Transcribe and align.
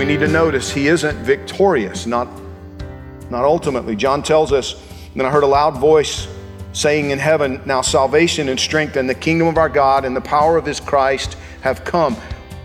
We 0.00 0.06
need 0.06 0.20
to 0.20 0.28
notice 0.28 0.70
he 0.70 0.88
isn't 0.88 1.18
victorious, 1.18 2.06
not, 2.06 2.26
not 3.28 3.44
ultimately. 3.44 3.94
John 3.94 4.22
tells 4.22 4.50
us, 4.50 4.82
Then 5.14 5.26
I 5.26 5.30
heard 5.30 5.42
a 5.42 5.46
loud 5.46 5.76
voice 5.76 6.26
saying 6.72 7.10
in 7.10 7.18
heaven, 7.18 7.60
Now 7.66 7.82
salvation 7.82 8.48
and 8.48 8.58
strength 8.58 8.96
and 8.96 9.10
the 9.10 9.14
kingdom 9.14 9.46
of 9.46 9.58
our 9.58 9.68
God 9.68 10.06
and 10.06 10.16
the 10.16 10.22
power 10.22 10.56
of 10.56 10.64
his 10.64 10.80
Christ 10.80 11.36
have 11.60 11.84
come. 11.84 12.16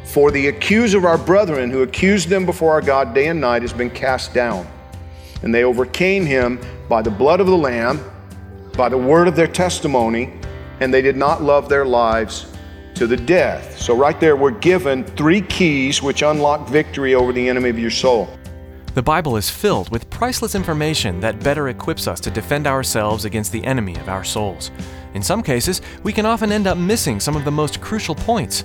For 0.05 0.31
the 0.31 0.47
accuser 0.47 0.97
of 0.97 1.03
our 1.03 1.17
brethren 1.17 1.69
who 1.69 1.81
accused 1.81 2.29
them 2.29 2.45
before 2.45 2.71
our 2.71 2.81
God 2.81 3.13
day 3.13 3.27
and 3.27 3.41
night 3.41 3.63
has 3.63 3.73
been 3.73 3.89
cast 3.89 4.33
down. 4.33 4.65
And 5.43 5.53
they 5.53 5.65
overcame 5.65 6.25
him 6.25 6.61
by 6.87 7.01
the 7.01 7.11
blood 7.11 7.41
of 7.41 7.47
the 7.47 7.57
Lamb, 7.57 7.99
by 8.77 8.87
the 8.87 8.97
word 8.97 9.27
of 9.27 9.35
their 9.35 9.45
testimony, 9.45 10.31
and 10.79 10.93
they 10.93 11.01
did 11.01 11.17
not 11.17 11.43
love 11.43 11.67
their 11.67 11.83
lives 11.83 12.54
to 12.95 13.07
the 13.07 13.17
death. 13.17 13.77
So, 13.79 13.95
right 13.95 14.19
there, 14.19 14.35
we're 14.35 14.51
given 14.51 15.03
three 15.03 15.41
keys 15.41 16.01
which 16.01 16.21
unlock 16.21 16.67
victory 16.67 17.15
over 17.15 17.31
the 17.31 17.47
enemy 17.47 17.69
of 17.69 17.77
your 17.77 17.91
soul. 17.91 18.29
The 18.95 19.03
Bible 19.03 19.35
is 19.35 19.49
filled 19.49 19.89
with 19.89 20.09
priceless 20.09 20.55
information 20.55 21.19
that 21.19 21.43
better 21.43 21.67
equips 21.67 22.07
us 22.07 22.19
to 22.21 22.31
defend 22.31 22.65
ourselves 22.65 23.25
against 23.25 23.51
the 23.51 23.63
enemy 23.65 23.95
of 23.97 24.07
our 24.07 24.23
souls. 24.23 24.71
In 25.13 25.21
some 25.21 25.43
cases, 25.43 25.81
we 26.03 26.13
can 26.13 26.25
often 26.25 26.51
end 26.51 26.65
up 26.65 26.77
missing 26.77 27.19
some 27.19 27.35
of 27.35 27.45
the 27.45 27.51
most 27.51 27.81
crucial 27.81 28.15
points. 28.15 28.63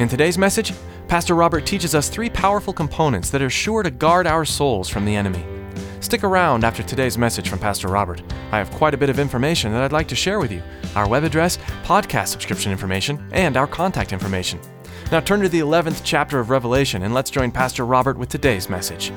In 0.00 0.08
today's 0.08 0.36
message, 0.36 0.72
Pastor 1.06 1.34
Robert 1.34 1.64
teaches 1.64 1.94
us 1.94 2.08
three 2.08 2.28
powerful 2.28 2.72
components 2.72 3.30
that 3.30 3.40
are 3.40 3.50
sure 3.50 3.82
to 3.82 3.90
guard 3.90 4.26
our 4.26 4.44
souls 4.44 4.88
from 4.88 5.04
the 5.04 5.14
enemy. 5.14 5.57
Stick 6.00 6.22
around 6.22 6.64
after 6.64 6.82
today's 6.82 7.18
message 7.18 7.48
from 7.48 7.58
Pastor 7.58 7.88
Robert. 7.88 8.22
I 8.52 8.58
have 8.58 8.70
quite 8.70 8.94
a 8.94 8.98
bit 8.98 9.10
of 9.10 9.18
information 9.18 9.72
that 9.72 9.82
I'd 9.82 9.92
like 9.92 10.08
to 10.08 10.14
share 10.14 10.38
with 10.38 10.52
you 10.52 10.62
our 10.94 11.08
web 11.08 11.24
address, 11.24 11.58
podcast 11.82 12.28
subscription 12.28 12.72
information, 12.72 13.28
and 13.32 13.56
our 13.56 13.66
contact 13.66 14.12
information. 14.12 14.60
Now 15.10 15.20
turn 15.20 15.40
to 15.40 15.48
the 15.48 15.60
11th 15.60 16.02
chapter 16.04 16.38
of 16.38 16.50
Revelation 16.50 17.02
and 17.02 17.14
let's 17.14 17.30
join 17.30 17.50
Pastor 17.50 17.84
Robert 17.84 18.16
with 18.16 18.28
today's 18.28 18.68
message. 18.68 19.12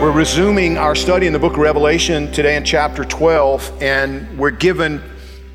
We're 0.00 0.12
resuming 0.12 0.78
our 0.78 0.94
study 0.94 1.26
in 1.26 1.34
the 1.34 1.38
book 1.38 1.52
of 1.52 1.58
Revelation 1.58 2.32
today 2.32 2.56
in 2.56 2.64
chapter 2.64 3.04
12, 3.04 3.82
and 3.82 4.38
we're 4.38 4.50
given 4.50 5.02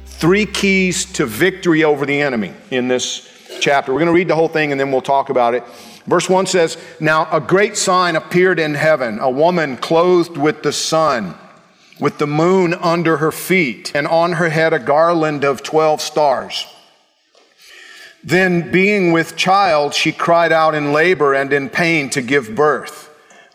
three 0.05 0.45
keys 0.45 1.11
to 1.13 1.25
victory 1.25 1.83
over 1.83 2.05
the 2.05 2.21
enemy 2.21 2.53
in 2.69 2.87
this 2.87 3.27
chapter. 3.59 3.91
We're 3.91 4.01
going 4.01 4.05
to 4.05 4.13
read 4.13 4.27
the 4.27 4.35
whole 4.35 4.47
thing 4.47 4.71
and 4.71 4.79
then 4.79 4.91
we'll 4.91 5.01
talk 5.01 5.31
about 5.31 5.55
it. 5.55 5.63
Verse 6.05 6.29
1 6.29 6.45
says, 6.45 6.77
Now 6.99 7.27
a 7.31 7.41
great 7.41 7.75
sign 7.75 8.15
appeared 8.15 8.59
in 8.59 8.75
heaven, 8.75 9.17
a 9.17 9.31
woman 9.31 9.77
clothed 9.77 10.37
with 10.37 10.61
the 10.61 10.71
sun, 10.71 11.33
with 11.99 12.19
the 12.19 12.27
moon 12.27 12.75
under 12.75 13.17
her 13.17 13.31
feet, 13.31 13.93
and 13.95 14.07
on 14.07 14.33
her 14.33 14.49
head 14.49 14.73
a 14.73 14.79
garland 14.79 15.43
of 15.43 15.63
12 15.63 16.01
stars. 16.01 16.67
Then, 18.23 18.71
being 18.71 19.11
with 19.11 19.35
child, 19.35 19.95
she 19.95 20.11
cried 20.11 20.51
out 20.51 20.75
in 20.75 20.93
labor 20.93 21.33
and 21.33 21.51
in 21.51 21.67
pain 21.67 22.11
to 22.11 22.21
give 22.21 22.53
birth. 22.53 23.04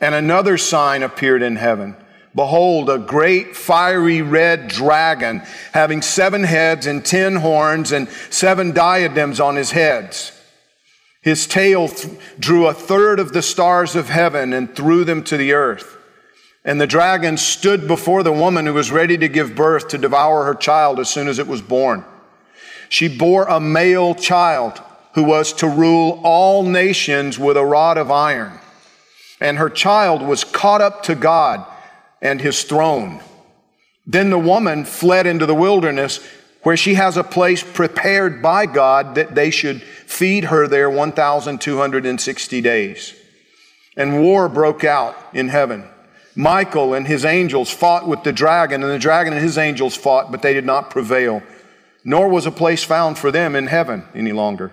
And 0.00 0.15
another 0.15 0.56
sign 0.56 1.03
appeared 1.03 1.43
in 1.43 1.56
heaven. 1.56 1.97
Behold, 2.34 2.88
a 2.88 2.99
great 2.99 3.56
fiery 3.56 4.22
red 4.22 4.69
dragon, 4.69 5.43
having 5.72 6.00
seven 6.00 6.44
heads 6.44 6.87
and 6.87 7.05
ten 7.05 7.37
horns 7.37 7.91
and 7.91 8.09
seven 8.31 8.71
diadems 8.71 9.41
on 9.41 9.56
his 9.56 9.72
heads. 9.72 10.33
His 11.22 11.47
tail 11.47 11.89
th- 11.89 12.15
drew 12.39 12.66
a 12.66 12.72
third 12.72 13.19
of 13.19 13.33
the 13.33 13.43
stars 13.43 13.97
of 13.97 14.09
heaven 14.09 14.53
and 14.53 14.75
threw 14.75 15.05
them 15.05 15.25
to 15.25 15.37
the 15.37 15.53
earth. 15.53 15.99
And 16.65 16.81
the 16.81 16.87
dragon 16.87 17.37
stood 17.37 17.89
before 17.89 18.22
the 18.22 18.33
woman 18.33 18.66
who 18.66 18.75
was 18.75 18.93
ready 18.93 19.19
to 19.19 19.28
give 19.28 19.55
birth 19.55 19.89
to 19.89 19.99
devour 19.99 20.44
her 20.44 20.55
child 20.55 21.00
as 21.00 21.10
soon 21.10 21.27
as 21.27 21.39
it 21.39 21.49
was 21.49 21.62
born. 21.62 22.05
She 22.89 23.09
bore 23.09 23.44
a 23.44 23.60
male 23.60 24.15
child 24.15 24.81
who 25.15 25.25
was 25.25 25.53
to 25.55 25.66
rule 25.66 26.21
all 26.22 26.62
nations 26.62 27.39
with 27.39 27.56
a 27.56 27.65
rod 27.65 27.99
of 27.99 28.10
iron. 28.10 28.59
And 29.41 29.59
her 29.59 29.71
child 29.71 30.23
was 30.23 30.45
caught 30.45 30.81
up 30.81 31.03
to 31.05 31.15
God 31.15 31.65
and 32.21 32.41
his 32.41 32.62
throne. 32.62 33.21
Then 34.06 34.31
the 34.31 34.39
woman 34.39 34.84
fled 34.84 35.27
into 35.27 35.47
the 35.47 35.55
wilderness 35.55 36.21
where 36.62 36.77
she 36.77 36.95
has 36.95 37.17
a 37.17 37.25
place 37.25 37.62
prepared 37.62 38.43
by 38.43 38.67
God 38.67 39.15
that 39.15 39.34
they 39.34 39.51
should 39.51 39.83
feed 39.83 40.45
her 40.45 40.67
there 40.69 40.91
1,260 40.91 42.61
days. 42.61 43.15
And 43.97 44.23
war 44.23 44.49
broke 44.49 44.84
out 44.84 45.17
in 45.33 45.49
heaven. 45.49 45.89
Michael 46.37 46.95
and 46.95 47.07
his 47.07 47.25
angels 47.25 47.71
fought 47.71 48.07
with 48.07 48.22
the 48.22 48.33
dragon, 48.33 48.83
and 48.83 48.93
the 48.93 48.99
dragon 48.99 49.33
and 49.33 49.43
his 49.43 49.59
angels 49.59 49.97
fought, 49.97 50.31
but 50.31 50.43
they 50.43 50.53
did 50.53 50.65
not 50.65 50.91
prevail. 50.91 51.43
Nor 52.05 52.28
was 52.28 52.47
a 52.47 52.53
place 52.53 52.84
found 52.84 53.19
for 53.19 53.31
them 53.31 53.57
in 53.57 53.67
heaven 53.67 54.05
any 54.15 54.33
longer. 54.33 54.72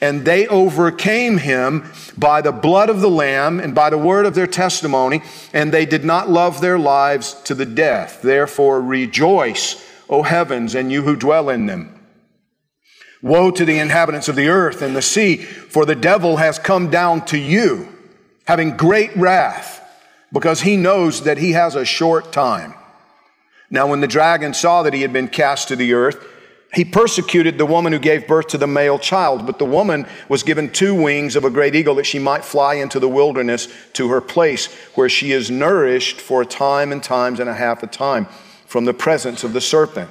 And 0.00 0.24
they 0.26 0.46
overcame 0.46 1.38
him 1.38 1.90
by 2.18 2.42
the 2.42 2.52
blood 2.52 2.90
of 2.90 3.00
the 3.00 3.10
Lamb 3.10 3.58
and 3.58 3.74
by 3.74 3.88
the 3.88 3.98
word 3.98 4.26
of 4.26 4.34
their 4.34 4.46
testimony, 4.46 5.22
and 5.54 5.72
they 5.72 5.86
did 5.86 6.04
not 6.04 6.28
love 6.28 6.60
their 6.60 6.78
lives 6.78 7.34
to 7.44 7.54
the 7.54 7.64
death. 7.64 8.20
Therefore 8.20 8.82
rejoice, 8.82 9.82
O 10.10 10.22
heavens, 10.22 10.74
and 10.74 10.92
you 10.92 11.02
who 11.02 11.16
dwell 11.16 11.48
in 11.48 11.66
them. 11.66 11.98
Woe 13.22 13.50
to 13.50 13.64
the 13.64 13.78
inhabitants 13.78 14.28
of 14.28 14.36
the 14.36 14.48
earth 14.48 14.82
and 14.82 14.94
the 14.94 15.02
sea, 15.02 15.36
for 15.38 15.86
the 15.86 15.94
devil 15.94 16.36
has 16.36 16.58
come 16.58 16.90
down 16.90 17.24
to 17.26 17.38
you, 17.38 17.88
having 18.46 18.76
great 18.76 19.16
wrath, 19.16 19.82
because 20.30 20.60
he 20.60 20.76
knows 20.76 21.22
that 21.22 21.38
he 21.38 21.52
has 21.52 21.74
a 21.74 21.86
short 21.86 22.32
time. 22.32 22.74
Now, 23.70 23.86
when 23.88 24.00
the 24.00 24.06
dragon 24.06 24.54
saw 24.54 24.82
that 24.82 24.92
he 24.94 25.02
had 25.02 25.12
been 25.12 25.28
cast 25.28 25.68
to 25.68 25.76
the 25.76 25.94
earth, 25.94 26.24
he 26.72 26.84
persecuted 26.84 27.58
the 27.58 27.66
woman 27.66 27.92
who 27.92 27.98
gave 27.98 28.26
birth 28.26 28.48
to 28.48 28.58
the 28.58 28.66
male 28.66 28.98
child. 28.98 29.46
But 29.46 29.58
the 29.58 29.64
woman 29.64 30.06
was 30.28 30.42
given 30.42 30.70
two 30.70 30.94
wings 30.94 31.36
of 31.36 31.44
a 31.44 31.50
great 31.50 31.74
eagle 31.74 31.94
that 31.94 32.06
she 32.06 32.18
might 32.18 32.44
fly 32.44 32.74
into 32.74 33.00
the 33.00 33.08
wilderness 33.08 33.68
to 33.94 34.08
her 34.10 34.20
place, 34.20 34.66
where 34.94 35.08
she 35.08 35.32
is 35.32 35.50
nourished 35.50 36.20
for 36.20 36.42
a 36.42 36.46
time 36.46 36.92
and 36.92 37.02
times 37.02 37.40
and 37.40 37.48
a 37.48 37.54
half 37.54 37.82
a 37.82 37.86
time 37.86 38.26
from 38.66 38.84
the 38.84 38.94
presence 38.94 39.44
of 39.44 39.52
the 39.52 39.60
serpent. 39.60 40.10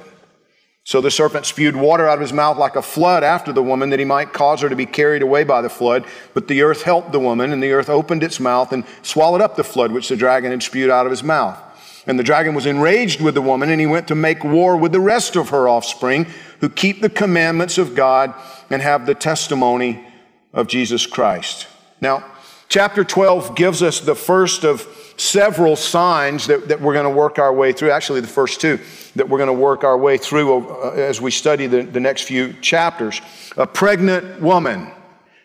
So 0.82 1.00
the 1.00 1.10
serpent 1.10 1.46
spewed 1.46 1.74
water 1.74 2.06
out 2.06 2.14
of 2.14 2.20
his 2.20 2.32
mouth 2.32 2.58
like 2.58 2.76
a 2.76 2.82
flood 2.82 3.24
after 3.24 3.52
the 3.52 3.62
woman, 3.62 3.90
that 3.90 3.98
he 3.98 4.04
might 4.04 4.32
cause 4.32 4.60
her 4.60 4.68
to 4.68 4.76
be 4.76 4.86
carried 4.86 5.20
away 5.20 5.42
by 5.42 5.60
the 5.60 5.68
flood. 5.68 6.04
But 6.32 6.46
the 6.46 6.62
earth 6.62 6.82
helped 6.82 7.10
the 7.10 7.20
woman, 7.20 7.52
and 7.52 7.62
the 7.62 7.72
earth 7.72 7.90
opened 7.90 8.22
its 8.22 8.38
mouth 8.38 8.72
and 8.72 8.84
swallowed 9.02 9.40
up 9.40 9.56
the 9.56 9.64
flood 9.64 9.90
which 9.92 10.08
the 10.08 10.16
dragon 10.16 10.52
had 10.52 10.62
spewed 10.62 10.90
out 10.90 11.04
of 11.04 11.10
his 11.10 11.24
mouth. 11.24 11.60
And 12.06 12.18
the 12.18 12.24
dragon 12.24 12.54
was 12.54 12.66
enraged 12.66 13.20
with 13.20 13.34
the 13.34 13.42
woman, 13.42 13.70
and 13.70 13.80
he 13.80 13.86
went 13.86 14.08
to 14.08 14.14
make 14.14 14.44
war 14.44 14.76
with 14.76 14.92
the 14.92 15.00
rest 15.00 15.36
of 15.36 15.48
her 15.48 15.68
offspring, 15.68 16.26
who 16.60 16.68
keep 16.68 17.00
the 17.00 17.10
commandments 17.10 17.78
of 17.78 17.94
God 17.94 18.34
and 18.70 18.80
have 18.80 19.06
the 19.06 19.14
testimony 19.14 20.06
of 20.52 20.68
Jesus 20.68 21.06
Christ. 21.06 21.66
Now, 22.00 22.24
chapter 22.68 23.04
12 23.04 23.56
gives 23.56 23.82
us 23.82 24.00
the 24.00 24.14
first 24.14 24.64
of 24.64 24.86
several 25.16 25.76
signs 25.76 26.46
that, 26.46 26.68
that 26.68 26.80
we're 26.80 26.92
going 26.92 27.04
to 27.04 27.10
work 27.10 27.38
our 27.38 27.52
way 27.52 27.72
through. 27.72 27.90
Actually, 27.90 28.20
the 28.20 28.28
first 28.28 28.60
two 28.60 28.78
that 29.16 29.28
we're 29.28 29.38
going 29.38 29.48
to 29.48 29.52
work 29.52 29.82
our 29.82 29.96
way 29.96 30.18
through 30.18 30.68
uh, 30.68 30.90
as 30.90 31.20
we 31.20 31.30
study 31.30 31.66
the, 31.66 31.82
the 31.82 32.00
next 32.00 32.22
few 32.22 32.52
chapters. 32.54 33.20
A 33.56 33.66
pregnant 33.66 34.40
woman 34.40 34.90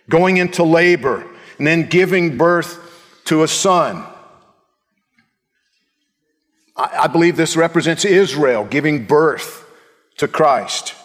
going 0.10 0.38
into 0.38 0.64
labor 0.64 1.26
and 1.58 1.66
then 1.66 1.88
giving 1.88 2.38
birth 2.38 2.80
to 3.26 3.44
a 3.44 3.48
son. 3.48 4.06
I, 6.82 7.04
I 7.04 7.08
believe 7.08 7.38
this 7.38 7.56
represents 7.56 8.06
Israel 8.06 8.66
giving 8.66 9.06
birth 9.06 9.66
to 10.18 10.28
Christ. 10.28 10.96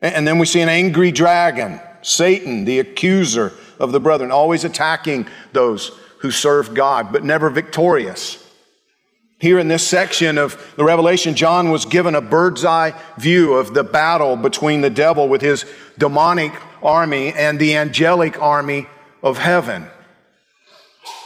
And, 0.00 0.14
and 0.14 0.28
then 0.28 0.38
we 0.38 0.46
see 0.46 0.60
an 0.60 0.68
angry 0.68 1.12
dragon, 1.12 1.80
Satan, 2.02 2.64
the 2.64 2.78
accuser 2.78 3.52
of 3.78 3.92
the 3.92 4.00
brethren, 4.00 4.30
always 4.30 4.64
attacking 4.64 5.26
those 5.52 5.92
who 6.20 6.30
serve 6.30 6.74
God, 6.74 7.12
but 7.12 7.24
never 7.24 7.50
victorious. 7.50 8.40
Here 9.38 9.58
in 9.58 9.68
this 9.68 9.86
section 9.86 10.38
of 10.38 10.72
the 10.76 10.84
Revelation, 10.84 11.34
John 11.34 11.70
was 11.70 11.84
given 11.84 12.14
a 12.14 12.22
bird's 12.22 12.64
eye 12.64 12.94
view 13.18 13.54
of 13.54 13.74
the 13.74 13.84
battle 13.84 14.36
between 14.36 14.80
the 14.80 14.88
devil 14.88 15.28
with 15.28 15.42
his 15.42 15.66
demonic 15.98 16.52
army 16.82 17.32
and 17.34 17.58
the 17.58 17.76
angelic 17.76 18.40
army 18.40 18.86
of 19.22 19.36
heaven. 19.36 19.86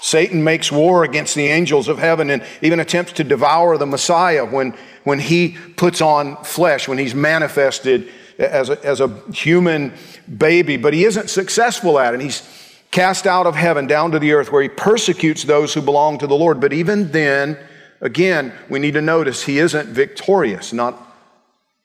Satan 0.00 0.44
makes 0.44 0.70
war 0.70 1.04
against 1.04 1.34
the 1.34 1.46
angels 1.46 1.88
of 1.88 1.98
heaven 1.98 2.30
and 2.30 2.44
even 2.62 2.80
attempts 2.80 3.12
to 3.12 3.24
devour 3.24 3.76
the 3.76 3.86
Messiah 3.86 4.44
when, 4.44 4.74
when 5.04 5.18
he 5.18 5.56
puts 5.76 6.00
on 6.00 6.42
flesh, 6.44 6.88
when 6.88 6.98
he's 6.98 7.14
manifested 7.14 8.08
as 8.38 8.70
a, 8.70 8.84
as 8.84 9.00
a 9.00 9.08
human 9.32 9.92
baby. 10.36 10.76
But 10.76 10.94
he 10.94 11.04
isn't 11.04 11.30
successful 11.30 11.98
at 11.98 12.14
it. 12.14 12.20
He's 12.20 12.42
cast 12.90 13.26
out 13.26 13.46
of 13.46 13.54
heaven 13.54 13.86
down 13.86 14.12
to 14.12 14.18
the 14.18 14.32
earth 14.32 14.50
where 14.50 14.62
he 14.62 14.68
persecutes 14.68 15.44
those 15.44 15.74
who 15.74 15.82
belong 15.82 16.18
to 16.18 16.26
the 16.26 16.36
Lord. 16.36 16.60
But 16.60 16.72
even 16.72 17.10
then, 17.12 17.58
again, 18.00 18.52
we 18.70 18.78
need 18.78 18.94
to 18.94 19.02
notice 19.02 19.42
he 19.42 19.58
isn't 19.58 19.88
victorious, 19.88 20.72
not, 20.72 20.96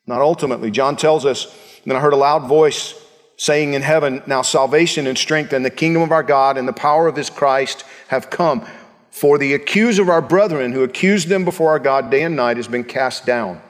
not 0.08 0.22
ultimately. 0.22 0.72
John 0.72 0.96
tells 0.96 1.26
us, 1.26 1.54
then 1.86 1.98
I 1.98 2.00
heard 2.00 2.14
a 2.14 2.18
loud 2.18 2.48
voice 2.48 2.94
saying 3.38 3.74
in 3.74 3.82
heaven, 3.82 4.22
Now 4.28 4.42
salvation 4.42 5.08
and 5.08 5.18
strength 5.18 5.54
and 5.54 5.66
the 5.66 5.70
kingdom 5.70 6.02
of 6.02 6.12
our 6.12 6.24
God 6.24 6.58
and 6.58 6.68
the 6.68 6.74
power 6.74 7.08
of 7.08 7.16
his 7.16 7.30
Christ 7.30 7.84
have 8.08 8.30
come. 8.30 8.66
For 9.10 9.38
the 9.38 9.54
accuser 9.54 10.02
of 10.02 10.10
our 10.10 10.22
brethren 10.22 10.72
who 10.72 10.84
accused 10.84 11.28
them 11.28 11.46
before 11.46 11.70
our 11.70 11.80
God 11.80 12.10
day 12.10 12.24
and 12.24 12.36
night 12.36 12.58
has 12.58 12.68
been 12.68 12.84
cast 12.84 13.26
down. 13.26 13.62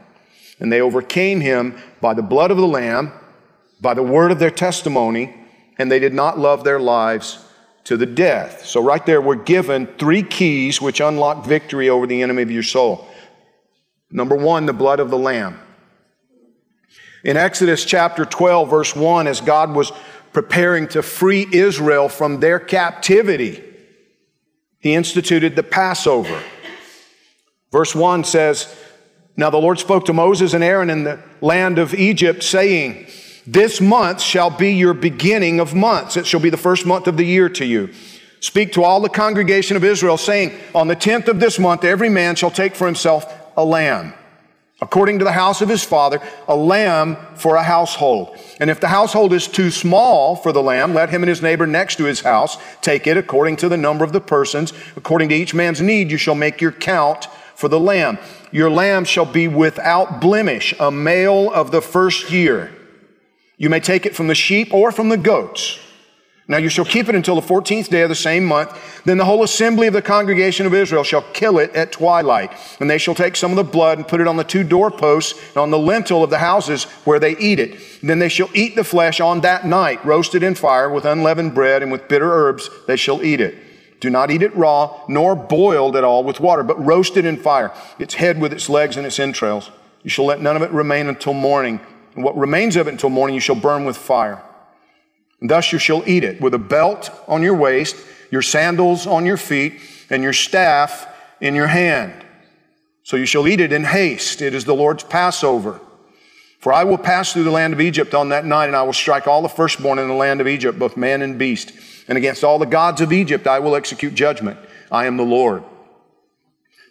And 0.60 0.72
they 0.72 0.80
overcame 0.80 1.42
him 1.42 1.78
by 2.00 2.14
the 2.14 2.22
blood 2.22 2.52
of 2.52 2.58
the 2.58 2.68
Lamb, 2.68 3.12
by 3.82 3.94
the 3.94 4.04
word 4.04 4.32
of 4.32 4.40
their 4.40 4.52
testimony, 4.52 5.36
and 5.78 5.92
they 5.92 6.00
did 6.00 6.14
not 6.14 6.40
love 6.40 6.64
their 6.64 6.80
lives 6.80 7.44
to 7.84 7.98
the 7.98 8.06
death. 8.06 8.66
So, 8.66 8.82
right 8.82 9.06
there, 9.06 9.22
we're 9.22 9.36
given 9.36 9.88
three 9.98 10.24
keys 10.24 10.82
which 10.82 11.02
unlock 11.02 11.46
victory 11.46 11.90
over 11.90 12.08
the 12.08 12.22
enemy 12.22 12.44
of 12.44 12.52
your 12.52 12.64
soul. 12.64 13.08
Number 14.10 14.36
one, 14.36 14.66
the 14.66 14.74
blood 14.74 15.00
of 15.00 15.10
the 15.10 15.18
Lamb. 15.18 15.60
In 17.24 17.38
Exodus 17.38 17.86
chapter 17.86 18.26
12, 18.26 18.70
verse 18.70 18.96
1, 18.96 19.28
as 19.28 19.42
God 19.42 19.76
was 19.76 19.92
preparing 20.34 20.88
to 20.90 21.02
free 21.02 21.48
Israel 21.52 22.10
from 22.10 22.40
their 22.40 22.60
captivity, 22.60 23.64
he 24.80 24.94
instituted 24.94 25.56
the 25.56 25.64
Passover. 25.64 26.42
Verse 27.72 27.96
1 27.96 28.24
says, 28.26 28.76
Now 29.38 29.50
the 29.50 29.58
Lord 29.58 29.80
spoke 29.80 30.06
to 30.06 30.14
Moses 30.14 30.54
and 30.54 30.64
Aaron 30.64 30.90
in 30.90 31.06
the 31.06 31.24
land 31.42 31.80
of 31.80 31.94
Egypt, 31.94 32.44
saying, 32.44 33.08
this 33.46 33.82
month 33.82 34.22
shall 34.22 34.50
be 34.50 34.74
your 34.74 34.94
beginning 34.94 35.60
of 35.60 35.76
months. 35.76 36.16
It 36.16 36.26
shall 36.26 36.40
be 36.40 36.50
the 36.50 36.58
first 36.58 36.86
month 36.86 37.08
of 37.08 37.18
the 37.18 37.26
year 37.26 37.50
to 37.50 37.66
you. 37.66 37.94
Speak 38.40 38.74
to 38.74 38.84
all 38.84 39.02
the 39.02 39.10
congregation 39.10 39.76
of 39.76 39.84
Israel, 39.84 40.18
saying, 40.18 40.58
On 40.74 40.88
the 40.88 40.96
tenth 40.96 41.28
of 41.28 41.40
this 41.40 41.60
month, 41.60 41.84
every 41.84 42.10
man 42.10 42.36
shall 42.36 42.52
take 42.52 42.76
for 42.76 42.86
himself 42.86 43.26
a 43.58 43.64
lamb, 43.64 44.14
according 44.84 45.18
to 45.18 45.24
the 45.24 45.32
house 45.32 45.62
of 45.62 45.70
his 45.70 45.82
father, 45.82 46.22
a 46.50 46.56
lamb 46.56 47.16
for 47.36 47.56
a 47.56 47.64
household. 47.64 48.38
And 48.60 48.70
if 48.70 48.82
the 48.82 48.90
household 48.90 49.32
is 49.32 49.48
too 49.48 49.72
small 49.72 50.36
for 50.36 50.52
the 50.52 50.62
lamb, 50.62 50.94
let 50.94 51.10
him 51.10 51.24
and 51.24 51.30
his 51.30 51.42
neighbor 51.42 51.66
next 51.66 51.96
to 51.96 52.04
his 52.04 52.20
house 52.20 52.58
take 52.82 53.08
it 53.08 53.16
according 53.16 53.56
to 53.58 53.70
the 53.70 53.78
number 53.78 54.04
of 54.04 54.12
the 54.12 54.20
persons. 54.20 54.74
According 54.98 55.30
to 55.30 55.36
each 55.36 55.54
man's 55.54 55.80
need, 55.80 56.12
you 56.12 56.18
shall 56.18 56.36
make 56.36 56.60
your 56.60 56.74
count 56.74 57.30
for 57.56 57.70
the 57.70 57.80
lamb. 57.80 58.18
Your 58.52 58.70
lamb 58.70 59.06
shall 59.06 59.26
be 59.26 59.48
without 59.48 60.20
blemish, 60.20 60.76
a 60.78 60.92
male 60.92 61.50
of 61.54 61.72
the 61.72 61.82
first 61.82 62.30
year. 62.30 62.76
You 63.56 63.70
may 63.70 63.80
take 63.80 64.06
it 64.06 64.18
from 64.18 64.28
the 64.28 64.36
sheep 64.36 64.74
or 64.74 64.92
from 64.92 65.08
the 65.08 65.18
goats. 65.18 65.80
Now 66.46 66.58
you 66.58 66.68
shall 66.68 66.84
keep 66.84 67.08
it 67.08 67.16
until 67.16 67.36
the 67.36 67.48
14th 67.48 67.88
day 67.88 68.02
of 68.02 68.10
the 68.10 68.16
same 68.16 68.44
month. 68.44 68.78
Then 69.06 69.18
the 69.18 69.24
whole 69.24 69.44
assembly 69.44 69.88
of 69.88 69.94
the 69.94 70.02
congregation 70.02 70.66
of 70.66 70.74
Israel 70.74 71.04
shall 71.04 71.22
kill 71.34 71.58
it 71.58 71.74
at 71.74 71.94
twilight. 71.94 72.52
And 72.82 72.90
they 72.90 72.98
shall 72.98 73.16
take 73.16 73.38
some 73.38 73.52
of 73.52 73.56
the 73.56 73.64
blood 73.64 73.98
and 73.98 74.08
put 74.08 74.20
it 74.20 74.28
on 74.28 74.36
the 74.36 74.44
two 74.44 74.64
doorposts 74.66 75.40
and 75.50 75.58
on 75.58 75.72
the 75.72 75.80
lintel 75.80 76.22
of 76.22 76.30
the 76.30 76.40
houses 76.40 76.84
where 77.06 77.20
they 77.20 77.38
eat 77.38 77.60
it. 77.60 77.80
Then 78.02 78.20
they 78.20 78.28
shall 78.28 78.50
eat 78.54 78.76
the 78.76 78.84
flesh 78.84 79.22
on 79.22 79.40
that 79.42 79.66
night, 79.66 80.04
roasted 80.04 80.44
in 80.44 80.56
fire 80.56 80.90
with 80.90 81.06
unleavened 81.06 81.56
bread 81.56 81.82
and 81.82 81.94
with 81.94 82.10
bitter 82.10 82.30
herbs. 82.30 82.70
They 82.88 82.98
shall 82.98 83.24
eat 83.24 83.40
it. 83.40 83.56
Do 84.02 84.10
not 84.10 84.30
eat 84.30 84.42
it 84.42 84.54
raw, 84.54 85.00
nor 85.08 85.34
boiled 85.34 85.96
at 85.96 86.04
all 86.04 86.26
with 86.26 86.42
water, 86.42 86.62
but 86.62 86.84
roasted 86.84 87.24
in 87.24 87.38
fire, 87.38 87.72
its 87.98 88.16
head 88.16 88.42
with 88.42 88.52
its 88.52 88.68
legs 88.68 88.98
and 88.98 89.06
its 89.06 89.18
entrails. 89.18 89.72
You 90.04 90.10
shall 90.10 90.26
let 90.26 90.42
none 90.42 90.58
of 90.58 90.62
it 90.62 90.72
remain 90.72 91.08
until 91.08 91.34
morning. 91.34 91.80
And 92.16 92.24
what 92.26 92.38
remains 92.38 92.76
of 92.76 92.88
it 92.88 92.92
until 92.92 93.10
morning 93.10 93.34
you 93.34 93.40
shall 93.40 93.56
burn 93.56 93.86
with 93.86 93.96
fire. 93.96 94.44
Thus 95.44 95.74
you 95.74 95.78
shall 95.78 96.08
eat 96.08 96.24
it 96.24 96.40
with 96.40 96.54
a 96.54 96.60
belt 96.60 97.12
on 97.28 97.44
your 97.44 97.54
waist, 97.54 97.98
your 98.32 98.42
sandals 98.42 99.06
on 99.06 99.26
your 99.26 99.38
feet, 99.38 99.82
and 100.10 100.24
your 100.24 100.34
staff 100.34 101.06
in 101.42 101.54
your 101.54 101.68
hand. 101.68 102.14
So 103.04 103.18
you 103.18 103.26
shall 103.26 103.48
eat 103.48 103.60
it 103.60 103.74
in 103.74 103.84
haste. 103.84 104.42
It 104.42 104.56
is 104.56 104.64
the 104.64 104.74
Lord's 104.74 105.04
Passover. 105.04 105.82
For 106.60 106.72
I 106.72 106.86
will 106.86 106.98
pass 106.98 107.34
through 107.34 107.44
the 107.44 107.52
land 107.52 107.74
of 107.74 107.82
Egypt 107.82 108.14
on 108.14 108.30
that 108.30 108.46
night, 108.46 108.68
and 108.68 108.76
I 108.76 108.84
will 108.84 108.94
strike 108.94 109.28
all 109.28 109.42
the 109.42 109.50
firstborn 109.50 110.00
in 110.00 110.08
the 110.08 110.14
land 110.14 110.40
of 110.40 110.48
Egypt, 110.48 110.80
both 110.80 110.96
man 110.96 111.22
and 111.22 111.38
beast. 111.38 111.74
And 112.08 112.18
against 112.18 112.46
all 112.46 112.58
the 112.58 112.66
gods 112.66 113.02
of 113.02 113.12
Egypt 113.12 113.46
I 113.46 113.60
will 113.60 113.76
execute 113.76 114.16
judgment. 114.16 114.58
I 114.90 115.06
am 115.08 115.18
the 115.18 115.24
Lord. 115.24 115.66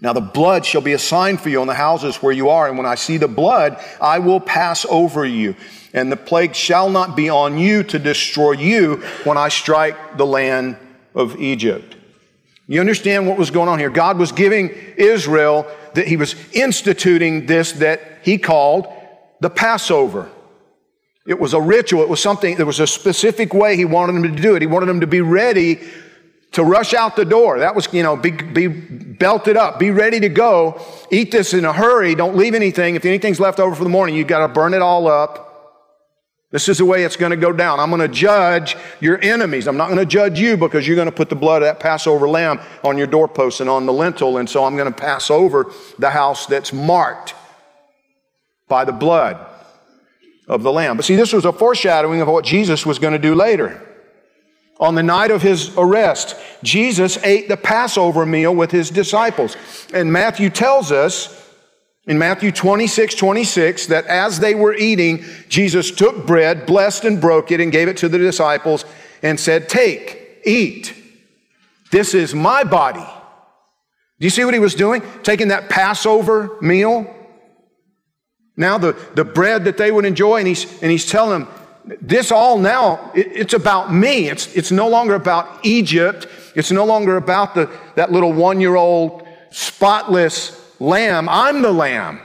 Now 0.03 0.13
the 0.13 0.21
blood 0.21 0.67
shall 0.67 0.81
be 0.81 0.95
a 0.95 0.99
sign 0.99 1.37
for 1.37 1.49
you 1.49 1.61
on 1.61 1.69
the 1.69 1.75
houses 1.75 2.17
where 2.17 2.33
you 2.33 2.49
are, 2.49 2.69
and 2.69 2.77
when 2.77 2.87
I 2.87 2.97
see 2.97 3.19
the 3.19 3.29
blood, 3.29 3.83
I 4.01 4.19
will 4.19 4.41
pass 4.41 4.85
over 4.91 5.25
you. 5.25 5.55
And 5.95 6.11
the 6.11 6.17
plague 6.17 6.57
shall 6.57 6.91
not 6.91 7.15
be 7.17 7.31
on 7.31 7.57
you 7.57 7.85
to 7.85 8.01
destroy 8.01 8.53
you 8.53 8.97
when 9.23 9.39
I 9.39 9.49
strike 9.49 10.17
the 10.17 10.27
land 10.27 10.77
of 11.15 11.41
Egypt. 11.41 11.95
You 12.67 12.81
understand 12.81 13.29
what 13.29 13.39
was 13.39 13.53
going 13.53 13.69
on 13.69 13.79
here? 13.79 13.91
God 13.91 14.19
was 14.19 14.33
giving 14.33 14.71
Israel 14.97 15.67
that 15.95 16.09
he 16.09 16.17
was 16.17 16.35
instituting 16.53 17.47
this 17.47 17.73
that 17.73 18.01
he 18.23 18.39
called 18.39 18.93
the 19.41 19.51
Passover. 19.51 20.29
It 21.27 21.39
was 21.39 21.55
a 21.55 21.61
ritual. 21.61 22.03
It 22.03 22.09
was 22.09 22.21
something, 22.21 22.57
there 22.57 22.67
was 22.67 22.81
a 22.81 22.87
specific 22.89 23.55
way 23.55 23.77
he 23.77 23.85
wanted 23.85 24.15
them 24.15 24.35
to 24.35 24.43
do 24.43 24.57
it. 24.57 24.63
He 24.63 24.67
wanted 24.67 24.87
them 24.87 25.01
to 25.01 25.07
be 25.07 25.21
ready 25.21 25.81
to 26.53 26.63
rush 26.63 26.95
out 26.95 27.17
the 27.17 27.25
door. 27.25 27.59
That 27.59 27.75
was, 27.75 27.93
you 27.93 28.03
know, 28.03 28.17
be, 28.17 28.31
be 28.31 28.69
belted 28.69 29.57
up, 29.57 29.79
be 29.79 29.91
ready 29.91 30.21
to 30.21 30.29
go. 30.29 30.81
Eat 31.11 31.31
this 31.33 31.55
in 31.55 31.65
a 31.65 31.73
hurry. 31.73 32.15
Don't 32.15 32.37
leave 32.37 32.55
anything. 32.55 32.95
If 32.95 33.05
anything's 33.05 33.41
left 33.41 33.59
over 33.59 33.75
for 33.75 33.85
the 33.85 33.91
morning, 33.91 34.15
you've 34.15 34.29
got 34.29 34.47
to 34.47 34.53
burn 34.53 34.75
it 34.75 34.83
all 34.83 35.09
up. 35.09 35.49
This 36.51 36.69
is 36.69 36.77
the 36.77 36.85
way 36.85 37.05
it's 37.05 37.17
going 37.17 37.31
to 37.31 37.37
go 37.37 37.51
down. 37.51 37.81
I'm 37.81 37.89
going 37.89 38.03
to 38.03 38.15
judge 38.15 38.77
your 39.01 39.19
enemies. 39.23 39.67
I'm 39.67 39.79
not 39.79 39.87
going 39.87 39.99
to 39.99 40.07
judge 40.07 40.39
you 40.39 40.59
because 40.59 40.87
you're 40.87 40.97
going 40.97 41.07
to 41.07 41.13
put 41.13 41.31
the 41.31 41.35
blood 41.35 41.63
of 41.63 41.67
that 41.67 41.81
Passover 41.81 42.29
lamb 42.29 42.61
on 42.85 42.99
your 42.99 43.07
doorpost 43.07 43.63
and 43.63 43.71
on 43.71 43.87
the 43.87 43.93
lintel. 43.93 44.37
And 44.37 44.49
so 44.49 44.67
I'm 44.67 44.77
going 44.77 44.93
to 44.93 44.99
pass 44.99 45.31
over 45.31 45.73
the 45.99 46.11
house 46.11 46.45
that's 46.45 46.71
marked 46.71 47.35
by 48.69 48.85
the 48.85 48.93
blood 48.93 49.39
of 50.47 50.63
the 50.63 50.71
lamb. 50.71 50.97
But 50.97 51.07
see, 51.07 51.17
this 51.17 51.33
was 51.33 51.47
a 51.47 51.53
foreshadowing 51.55 52.21
of 52.21 52.29
what 52.29 52.45
Jesus 52.45 52.85
was 52.85 52.99
going 52.99 53.15
to 53.15 53.19
do 53.19 53.35
later. 53.35 53.81
On 54.83 54.97
the 54.97 55.03
night 55.03 55.31
of 55.31 55.43
his 55.43 55.71
arrest, 55.79 56.35
Jesus 56.65 57.17
ate 57.23 57.47
the 57.47 57.57
Passover 57.57 58.27
meal 58.27 58.53
with 58.53 58.73
his 58.73 58.91
disciples. 58.91 59.57
And 59.95 60.13
Matthew 60.13 60.51
tells 60.51 60.91
us 60.91 61.41
in 62.09 62.19
Matthew 62.19 62.51
26, 62.51 63.15
26, 63.15 63.87
that 63.87 64.07
as 64.07 64.41
they 64.41 64.57
were 64.57 64.75
eating, 64.75 65.25
Jesus 65.49 65.93
took 65.93 66.27
bread, 66.27 66.67
blessed 66.67 67.05
and 67.05 67.21
broke 67.21 67.53
it, 67.53 67.61
and 67.61 67.71
gave 67.71 67.87
it 67.87 67.97
to 67.99 68.09
the 68.09 68.19
disciples 68.19 68.85
and 69.23 69.39
said, 69.39 69.69
Take, 69.69 70.41
eat. 70.45 70.93
This 71.93 72.13
is 72.13 72.35
my 72.35 72.65
body. 72.65 73.07
Do 74.19 74.27
you 74.27 74.31
see 74.31 74.45
what 74.45 74.53
he 74.53 74.59
was 74.59 74.75
doing? 74.75 75.01
Taking 75.23 75.49
that 75.49 75.71
Passover 75.71 76.59
meal. 76.61 77.07
Now, 78.57 78.79
the, 78.79 78.99
the 79.15 79.25
bread 79.25 79.63
that 79.67 79.77
they 79.77 79.93
would 79.93 80.05
enjoy, 80.05 80.39
and 80.39 80.49
he's, 80.49 80.83
and 80.83 80.91
he's 80.91 81.09
telling 81.09 81.45
them, 81.45 81.49
this 81.85 82.31
all 82.31 82.59
now, 82.59 83.11
it's 83.15 83.55
about 83.55 83.93
me. 83.93 84.29
It's, 84.29 84.55
it's 84.55 84.71
no 84.71 84.89
longer 84.89 85.15
about 85.15 85.65
Egypt. 85.65 86.27
It's 86.55 86.71
no 86.71 86.85
longer 86.85 87.17
about 87.17 87.55
the, 87.55 87.71
that 87.97 88.13
little 88.13 88.33
one 88.33 88.61
year 88.61 88.77
old 88.77 89.27
spotless 89.51 90.59
lamb. 90.81 91.29
I'm 91.29 91.63
the 91.63 91.73
lamb. 91.73 92.21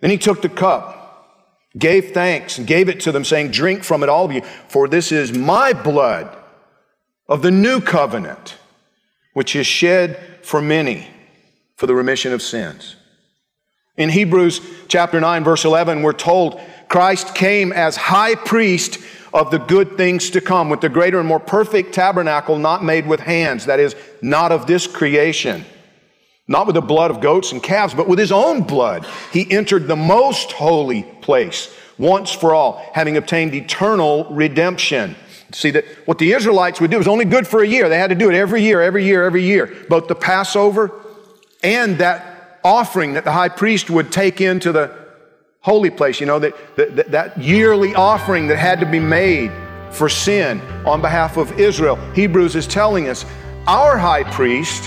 Then 0.00 0.10
he 0.10 0.18
took 0.18 0.42
the 0.42 0.48
cup, 0.48 1.30
gave 1.78 2.12
thanks, 2.12 2.58
and 2.58 2.66
gave 2.66 2.88
it 2.88 3.00
to 3.00 3.12
them, 3.12 3.24
saying, 3.24 3.50
Drink 3.50 3.82
from 3.82 4.02
it, 4.02 4.08
all 4.08 4.24
of 4.24 4.32
you, 4.32 4.42
for 4.68 4.88
this 4.88 5.10
is 5.12 5.32
my 5.32 5.72
blood 5.72 6.36
of 7.28 7.42
the 7.42 7.50
new 7.50 7.80
covenant, 7.80 8.56
which 9.32 9.56
is 9.56 9.66
shed 9.66 10.18
for 10.42 10.60
many 10.60 11.08
for 11.76 11.86
the 11.86 11.94
remission 11.94 12.32
of 12.32 12.42
sins. 12.42 12.96
In 13.96 14.10
Hebrews 14.10 14.60
chapter 14.88 15.20
9, 15.20 15.44
verse 15.44 15.64
11, 15.64 16.02
we're 16.02 16.12
told 16.12 16.60
Christ 16.88 17.34
came 17.34 17.72
as 17.72 17.96
high 17.96 18.34
priest 18.34 18.98
of 19.34 19.50
the 19.50 19.58
good 19.58 19.96
things 19.96 20.30
to 20.30 20.40
come, 20.40 20.70
with 20.70 20.80
the 20.80 20.88
greater 20.88 21.18
and 21.18 21.28
more 21.28 21.40
perfect 21.40 21.92
tabernacle 21.92 22.58
not 22.58 22.82
made 22.82 23.06
with 23.06 23.20
hands, 23.20 23.66
that 23.66 23.80
is, 23.80 23.94
not 24.22 24.52
of 24.52 24.66
this 24.66 24.86
creation. 24.86 25.64
Not 26.48 26.66
with 26.66 26.74
the 26.74 26.80
blood 26.80 27.10
of 27.10 27.20
goats 27.20 27.52
and 27.52 27.62
calves, 27.62 27.92
but 27.92 28.08
with 28.08 28.18
his 28.18 28.32
own 28.32 28.62
blood. 28.62 29.06
He 29.32 29.50
entered 29.50 29.88
the 29.88 29.96
most 29.96 30.52
holy 30.52 31.02
place 31.20 31.74
once 31.98 32.30
for 32.30 32.54
all, 32.54 32.82
having 32.94 33.16
obtained 33.16 33.54
eternal 33.54 34.24
redemption. 34.30 35.16
See 35.52 35.70
that 35.72 35.84
what 36.06 36.18
the 36.18 36.32
Israelites 36.32 36.80
would 36.80 36.90
do 36.90 36.98
was 36.98 37.08
only 37.08 37.24
good 37.24 37.46
for 37.46 37.62
a 37.62 37.66
year. 37.66 37.88
They 37.88 37.98
had 37.98 38.10
to 38.10 38.16
do 38.16 38.30
it 38.30 38.36
every 38.36 38.62
year, 38.62 38.80
every 38.80 39.04
year, 39.04 39.24
every 39.24 39.42
year. 39.42 39.74
Both 39.88 40.08
the 40.08 40.14
Passover 40.14 40.92
and 41.62 41.98
that 41.98 42.60
offering 42.62 43.14
that 43.14 43.24
the 43.24 43.32
high 43.32 43.48
priest 43.48 43.88
would 43.90 44.10
take 44.12 44.40
into 44.40 44.72
the 44.72 45.05
holy 45.66 45.90
place, 45.90 46.20
you 46.20 46.26
know, 46.26 46.38
that, 46.38 46.54
that, 46.76 47.10
that 47.10 47.36
yearly 47.36 47.92
offering 47.96 48.46
that 48.46 48.56
had 48.56 48.78
to 48.78 48.86
be 48.86 49.00
made 49.00 49.50
for 49.90 50.08
sin 50.08 50.60
on 50.86 51.00
behalf 51.00 51.36
of 51.36 51.58
Israel. 51.58 51.96
Hebrews 52.12 52.54
is 52.54 52.68
telling 52.68 53.08
us 53.08 53.26
our 53.66 53.98
high 53.98 54.22
priest, 54.30 54.84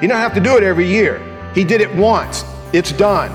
he 0.00 0.06
don't 0.06 0.16
have 0.16 0.32
to 0.32 0.40
do 0.40 0.56
it 0.56 0.62
every 0.62 0.88
year. 0.88 1.20
He 1.54 1.62
did 1.62 1.82
it 1.82 1.94
once. 1.94 2.42
It's 2.72 2.90
done. 2.90 3.30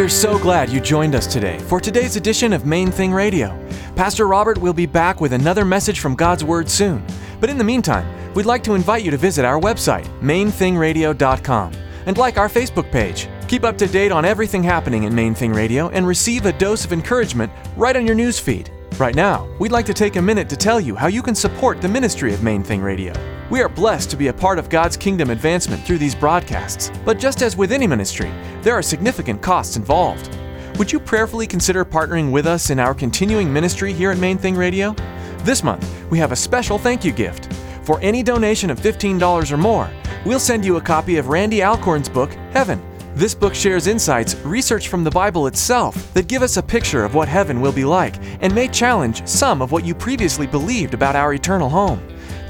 We're 0.00 0.08
so 0.08 0.38
glad 0.38 0.70
you 0.70 0.80
joined 0.80 1.14
us 1.14 1.26
today 1.26 1.58
for 1.58 1.78
today's 1.78 2.16
edition 2.16 2.54
of 2.54 2.64
Main 2.64 2.90
Thing 2.90 3.12
Radio. 3.12 3.54
Pastor 3.96 4.26
Robert 4.26 4.56
will 4.56 4.72
be 4.72 4.86
back 4.86 5.20
with 5.20 5.34
another 5.34 5.62
message 5.62 6.00
from 6.00 6.14
God's 6.14 6.42
Word 6.42 6.70
soon. 6.70 7.04
But 7.38 7.50
in 7.50 7.58
the 7.58 7.64
meantime, 7.64 8.32
we'd 8.32 8.46
like 8.46 8.64
to 8.64 8.72
invite 8.72 9.04
you 9.04 9.10
to 9.10 9.18
visit 9.18 9.44
our 9.44 9.60
website, 9.60 10.06
mainthingradio.com, 10.22 11.72
and 12.06 12.16
like 12.16 12.38
our 12.38 12.48
Facebook 12.48 12.90
page. 12.90 13.28
Keep 13.46 13.64
up 13.64 13.76
to 13.76 13.86
date 13.86 14.10
on 14.10 14.24
everything 14.24 14.62
happening 14.62 15.02
in 15.02 15.14
Main 15.14 15.34
Thing 15.34 15.52
Radio 15.52 15.90
and 15.90 16.06
receive 16.06 16.46
a 16.46 16.54
dose 16.54 16.86
of 16.86 16.94
encouragement 16.94 17.52
right 17.76 17.94
on 17.94 18.06
your 18.06 18.16
news 18.16 18.40
feed. 18.40 18.70
Right 18.98 19.14
now, 19.14 19.46
we'd 19.58 19.70
like 19.70 19.84
to 19.84 19.92
take 19.92 20.16
a 20.16 20.22
minute 20.22 20.48
to 20.48 20.56
tell 20.56 20.80
you 20.80 20.94
how 20.96 21.08
you 21.08 21.20
can 21.20 21.34
support 21.34 21.82
the 21.82 21.88
ministry 21.90 22.32
of 22.32 22.42
Main 22.42 22.62
Thing 22.62 22.80
Radio. 22.80 23.12
We 23.50 23.62
are 23.62 23.68
blessed 23.68 24.10
to 24.10 24.16
be 24.16 24.28
a 24.28 24.32
part 24.32 24.60
of 24.60 24.68
God's 24.68 24.96
kingdom 24.96 25.30
advancement 25.30 25.82
through 25.82 25.98
these 25.98 26.14
broadcasts, 26.14 26.92
but 27.04 27.18
just 27.18 27.42
as 27.42 27.56
with 27.56 27.72
any 27.72 27.84
ministry, 27.84 28.30
there 28.62 28.74
are 28.74 28.82
significant 28.82 29.42
costs 29.42 29.74
involved. 29.76 30.38
Would 30.78 30.92
you 30.92 31.00
prayerfully 31.00 31.48
consider 31.48 31.84
partnering 31.84 32.30
with 32.30 32.46
us 32.46 32.70
in 32.70 32.78
our 32.78 32.94
continuing 32.94 33.52
ministry 33.52 33.92
here 33.92 34.12
at 34.12 34.18
Main 34.18 34.38
Thing 34.38 34.54
Radio? 34.54 34.94
This 35.38 35.64
month, 35.64 35.84
we 36.10 36.18
have 36.18 36.30
a 36.30 36.36
special 36.36 36.78
thank 36.78 37.04
you 37.04 37.10
gift. 37.10 37.52
For 37.82 37.98
any 38.02 38.22
donation 38.22 38.70
of 38.70 38.78
$15 38.78 39.50
or 39.50 39.56
more, 39.56 39.90
we'll 40.24 40.38
send 40.38 40.64
you 40.64 40.76
a 40.76 40.80
copy 40.80 41.16
of 41.16 41.26
Randy 41.26 41.60
Alcorn's 41.60 42.08
book, 42.08 42.30
Heaven. 42.52 42.80
This 43.16 43.34
book 43.34 43.56
shares 43.56 43.88
insights, 43.88 44.36
research 44.44 44.86
from 44.86 45.02
the 45.02 45.10
Bible 45.10 45.48
itself, 45.48 46.14
that 46.14 46.28
give 46.28 46.42
us 46.42 46.56
a 46.56 46.62
picture 46.62 47.04
of 47.04 47.16
what 47.16 47.26
heaven 47.26 47.60
will 47.60 47.72
be 47.72 47.84
like 47.84 48.14
and 48.42 48.54
may 48.54 48.68
challenge 48.68 49.26
some 49.26 49.60
of 49.60 49.72
what 49.72 49.84
you 49.84 49.92
previously 49.92 50.46
believed 50.46 50.94
about 50.94 51.16
our 51.16 51.34
eternal 51.34 51.68
home. 51.68 52.00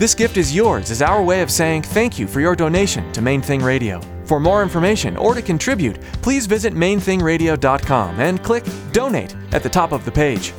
This 0.01 0.15
gift 0.15 0.39
is 0.39 0.57
yours 0.57 0.91
as 0.91 1.03
our 1.03 1.23
way 1.23 1.43
of 1.43 1.51
saying 1.51 1.83
thank 1.83 2.19
you 2.19 2.27
for 2.27 2.41
your 2.41 2.57
donation 2.57 3.13
to 3.13 3.21
Main 3.21 3.43
Thing 3.43 3.63
Radio. 3.63 4.01
For 4.25 4.41
more 4.41 4.63
information 4.63 5.15
or 5.15 5.35
to 5.35 5.43
contribute, 5.43 6.01
please 6.23 6.47
visit 6.47 6.73
mainthingradio.com 6.73 8.19
and 8.19 8.43
click 8.43 8.65
Donate 8.93 9.37
at 9.53 9.63
the 9.63 9.69
top 9.69 9.93
of 9.93 10.07
the 10.07 10.11
page. 10.11 10.55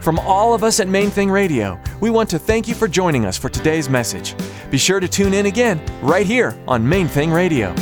From 0.00 0.18
all 0.20 0.54
of 0.54 0.64
us 0.64 0.80
at 0.80 0.88
Main 0.88 1.10
Thing 1.10 1.30
Radio, 1.30 1.78
we 2.00 2.08
want 2.08 2.30
to 2.30 2.38
thank 2.38 2.66
you 2.66 2.74
for 2.74 2.88
joining 2.88 3.26
us 3.26 3.36
for 3.36 3.50
today's 3.50 3.90
message. 3.90 4.34
Be 4.70 4.78
sure 4.78 4.98
to 4.98 5.08
tune 5.08 5.34
in 5.34 5.44
again 5.44 5.78
right 6.00 6.24
here 6.24 6.56
on 6.66 6.88
Main 6.88 7.06
Thing 7.06 7.30
Radio. 7.30 7.74